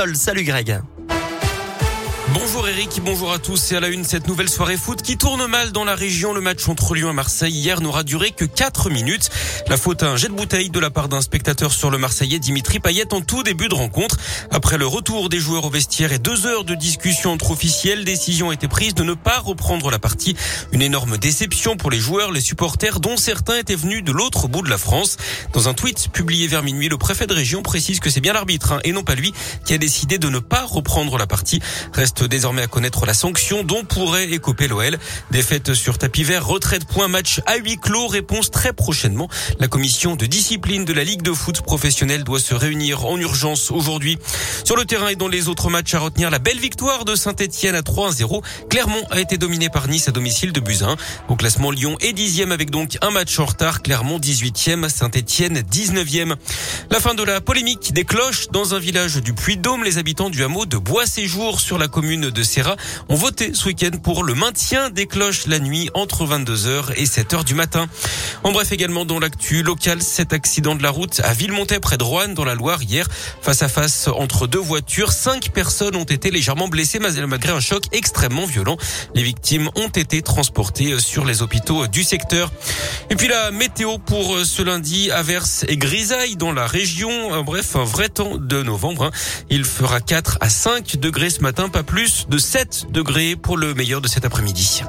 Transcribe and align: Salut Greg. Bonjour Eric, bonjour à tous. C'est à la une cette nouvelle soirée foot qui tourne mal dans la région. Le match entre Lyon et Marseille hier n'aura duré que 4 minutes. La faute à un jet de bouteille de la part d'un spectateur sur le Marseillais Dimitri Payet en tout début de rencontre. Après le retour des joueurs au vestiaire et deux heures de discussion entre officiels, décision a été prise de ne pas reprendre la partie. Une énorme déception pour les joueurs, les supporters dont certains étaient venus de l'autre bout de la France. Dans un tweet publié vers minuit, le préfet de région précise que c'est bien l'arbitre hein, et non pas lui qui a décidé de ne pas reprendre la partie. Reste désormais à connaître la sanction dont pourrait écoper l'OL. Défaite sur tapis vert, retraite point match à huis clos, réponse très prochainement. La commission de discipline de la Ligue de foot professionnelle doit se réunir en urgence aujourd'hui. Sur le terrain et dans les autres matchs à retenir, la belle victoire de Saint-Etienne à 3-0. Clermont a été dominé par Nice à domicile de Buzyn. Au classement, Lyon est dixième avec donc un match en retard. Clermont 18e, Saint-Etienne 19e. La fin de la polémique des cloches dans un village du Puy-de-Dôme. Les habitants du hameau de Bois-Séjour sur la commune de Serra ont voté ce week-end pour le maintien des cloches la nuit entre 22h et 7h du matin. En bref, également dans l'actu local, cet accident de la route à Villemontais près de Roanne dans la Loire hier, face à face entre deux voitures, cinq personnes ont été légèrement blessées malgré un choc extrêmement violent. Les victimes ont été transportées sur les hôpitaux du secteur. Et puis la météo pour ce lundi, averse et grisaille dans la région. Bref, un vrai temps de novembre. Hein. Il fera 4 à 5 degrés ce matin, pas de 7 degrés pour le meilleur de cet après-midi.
Salut 0.00 0.44
Greg. 0.44 0.99
Bonjour 2.32 2.68
Eric, 2.68 3.00
bonjour 3.04 3.32
à 3.32 3.40
tous. 3.40 3.56
C'est 3.56 3.74
à 3.74 3.80
la 3.80 3.88
une 3.88 4.04
cette 4.04 4.28
nouvelle 4.28 4.48
soirée 4.48 4.76
foot 4.76 5.02
qui 5.02 5.18
tourne 5.18 5.44
mal 5.48 5.72
dans 5.72 5.82
la 5.82 5.96
région. 5.96 6.32
Le 6.32 6.40
match 6.40 6.68
entre 6.68 6.94
Lyon 6.94 7.10
et 7.10 7.12
Marseille 7.12 7.52
hier 7.52 7.80
n'aura 7.80 8.04
duré 8.04 8.30
que 8.30 8.44
4 8.44 8.88
minutes. 8.88 9.30
La 9.66 9.76
faute 9.76 10.04
à 10.04 10.10
un 10.10 10.16
jet 10.16 10.28
de 10.28 10.34
bouteille 10.34 10.70
de 10.70 10.78
la 10.78 10.90
part 10.90 11.08
d'un 11.08 11.22
spectateur 11.22 11.72
sur 11.72 11.90
le 11.90 11.98
Marseillais 11.98 12.38
Dimitri 12.38 12.78
Payet 12.78 13.12
en 13.12 13.20
tout 13.20 13.42
début 13.42 13.68
de 13.68 13.74
rencontre. 13.74 14.16
Après 14.52 14.78
le 14.78 14.86
retour 14.86 15.28
des 15.28 15.40
joueurs 15.40 15.64
au 15.64 15.70
vestiaire 15.70 16.12
et 16.12 16.20
deux 16.20 16.46
heures 16.46 16.62
de 16.62 16.76
discussion 16.76 17.32
entre 17.32 17.50
officiels, 17.50 18.04
décision 18.04 18.50
a 18.50 18.54
été 18.54 18.68
prise 18.68 18.94
de 18.94 19.02
ne 19.02 19.14
pas 19.14 19.40
reprendre 19.40 19.90
la 19.90 19.98
partie. 19.98 20.36
Une 20.70 20.82
énorme 20.82 21.18
déception 21.18 21.76
pour 21.76 21.90
les 21.90 21.98
joueurs, 21.98 22.30
les 22.30 22.40
supporters 22.40 23.00
dont 23.00 23.16
certains 23.16 23.58
étaient 23.58 23.74
venus 23.74 24.04
de 24.04 24.12
l'autre 24.12 24.46
bout 24.46 24.62
de 24.62 24.70
la 24.70 24.78
France. 24.78 25.16
Dans 25.52 25.68
un 25.68 25.74
tweet 25.74 26.10
publié 26.12 26.46
vers 26.46 26.62
minuit, 26.62 26.88
le 26.88 26.96
préfet 26.96 27.26
de 27.26 27.34
région 27.34 27.62
précise 27.62 27.98
que 27.98 28.08
c'est 28.08 28.20
bien 28.20 28.34
l'arbitre 28.34 28.72
hein, 28.72 28.80
et 28.84 28.92
non 28.92 29.02
pas 29.02 29.16
lui 29.16 29.32
qui 29.64 29.74
a 29.74 29.78
décidé 29.78 30.18
de 30.18 30.28
ne 30.28 30.38
pas 30.38 30.64
reprendre 30.64 31.18
la 31.18 31.26
partie. 31.26 31.60
Reste 31.92 32.19
désormais 32.24 32.62
à 32.62 32.66
connaître 32.66 33.06
la 33.06 33.14
sanction 33.14 33.62
dont 33.64 33.84
pourrait 33.84 34.30
écoper 34.30 34.68
l'OL. 34.68 34.98
Défaite 35.30 35.74
sur 35.74 35.98
tapis 35.98 36.24
vert, 36.24 36.46
retraite 36.46 36.84
point 36.84 37.08
match 37.08 37.40
à 37.46 37.56
huis 37.56 37.78
clos, 37.78 38.06
réponse 38.06 38.50
très 38.50 38.72
prochainement. 38.72 39.28
La 39.58 39.68
commission 39.68 40.16
de 40.16 40.26
discipline 40.26 40.84
de 40.84 40.92
la 40.92 41.04
Ligue 41.04 41.22
de 41.22 41.32
foot 41.32 41.62
professionnelle 41.62 42.24
doit 42.24 42.40
se 42.40 42.54
réunir 42.54 43.06
en 43.06 43.18
urgence 43.18 43.70
aujourd'hui. 43.70 44.18
Sur 44.64 44.76
le 44.76 44.84
terrain 44.84 45.08
et 45.08 45.16
dans 45.16 45.28
les 45.28 45.48
autres 45.48 45.70
matchs 45.70 45.94
à 45.94 45.98
retenir, 45.98 46.30
la 46.30 46.38
belle 46.38 46.58
victoire 46.58 47.04
de 47.04 47.14
Saint-Etienne 47.14 47.74
à 47.74 47.82
3-0. 47.82 48.42
Clermont 48.68 49.02
a 49.10 49.20
été 49.20 49.38
dominé 49.38 49.68
par 49.68 49.88
Nice 49.88 50.08
à 50.08 50.12
domicile 50.12 50.52
de 50.52 50.60
Buzyn. 50.60 50.96
Au 51.28 51.36
classement, 51.36 51.70
Lyon 51.70 51.96
est 52.00 52.12
dixième 52.12 52.52
avec 52.52 52.70
donc 52.70 52.98
un 53.02 53.10
match 53.10 53.38
en 53.38 53.46
retard. 53.46 53.82
Clermont 53.82 54.18
18e, 54.18 54.88
Saint-Etienne 54.88 55.60
19e. 55.60 56.34
La 56.90 57.00
fin 57.00 57.14
de 57.14 57.22
la 57.22 57.40
polémique 57.40 57.92
des 57.92 58.04
cloches 58.04 58.48
dans 58.48 58.74
un 58.74 58.78
village 58.78 59.16
du 59.16 59.32
Puy-de-Dôme. 59.32 59.84
Les 59.84 59.98
habitants 59.98 60.30
du 60.30 60.42
hameau 60.44 60.66
de 60.66 60.76
Bois-Séjour 60.76 61.60
sur 61.60 61.78
la 61.78 61.88
commune 61.88 62.09
de 62.16 62.42
Serra 62.42 62.74
ont 63.08 63.14
voté 63.14 63.54
ce 63.54 63.66
week-end 63.66 63.96
pour 64.02 64.24
le 64.24 64.34
maintien 64.34 64.90
des 64.90 65.06
cloches 65.06 65.46
la 65.46 65.60
nuit 65.60 65.90
entre 65.94 66.26
22h 66.26 66.92
et 66.96 67.04
7h 67.04 67.44
du 67.44 67.54
matin. 67.54 67.86
En 68.42 68.50
bref, 68.50 68.72
également 68.72 69.04
dans 69.04 69.20
l'actu 69.20 69.62
local, 69.62 70.02
cet 70.02 70.32
accident 70.32 70.74
de 70.74 70.82
la 70.82 70.90
route 70.90 71.20
à 71.22 71.32
Villemontais 71.32 71.78
près 71.78 71.98
de 71.98 72.02
Roanne 72.02 72.34
dans 72.34 72.44
la 72.44 72.54
Loire 72.54 72.82
hier, 72.82 73.06
face 73.42 73.62
à 73.62 73.68
face 73.68 74.08
entre 74.08 74.48
deux 74.48 74.58
voitures, 74.58 75.12
cinq 75.12 75.50
personnes 75.50 75.94
ont 75.94 76.04
été 76.04 76.32
légèrement 76.32 76.66
blessées 76.66 76.98
malgré 76.98 77.52
un 77.52 77.60
choc 77.60 77.84
extrêmement 77.92 78.46
violent. 78.46 78.76
Les 79.14 79.22
victimes 79.22 79.70
ont 79.76 79.88
été 79.88 80.22
transportées 80.22 80.98
sur 80.98 81.24
les 81.24 81.42
hôpitaux 81.42 81.86
du 81.86 82.02
secteur. 82.02 82.50
Et 83.10 83.14
puis 83.14 83.28
la 83.28 83.52
météo 83.52 83.98
pour 83.98 84.36
ce 84.44 84.62
lundi, 84.62 85.12
averse 85.12 85.64
et 85.68 85.76
grisaille 85.76 86.34
dans 86.34 86.52
la 86.52 86.66
région. 86.66 87.42
Bref, 87.44 87.76
un 87.76 87.84
vrai 87.84 88.08
temps 88.08 88.36
de 88.36 88.62
novembre. 88.62 89.04
Hein. 89.04 89.10
Il 89.48 89.64
fera 89.64 90.00
4 90.00 90.38
à 90.40 90.48
5 90.48 90.96
degrés 90.96 91.30
ce 91.30 91.40
matin, 91.40 91.68
pas 91.68 91.82
de 92.00 92.38
7 92.38 92.86
degrés 92.90 93.36
pour 93.36 93.58
le 93.58 93.74
meilleur 93.74 94.00
de 94.00 94.08
cet 94.08 94.24
après-midi. 94.24 94.82